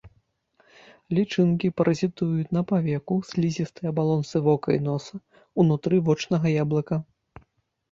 Лічынкі 1.17 1.67
паразітуюць 1.81 2.53
на 2.57 2.63
павеку, 2.71 3.19
слізістай 3.33 3.85
абалонцы 3.93 4.35
вока 4.49 4.69
і 4.79 4.81
носа, 4.89 5.15
унутры 5.67 6.03
вочнага 6.11 6.57
яблыка. 6.63 6.95